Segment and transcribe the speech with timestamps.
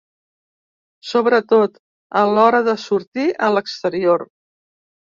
[1.09, 1.77] Sobretot,
[2.23, 4.29] a l’hora de sortir a l’exterior.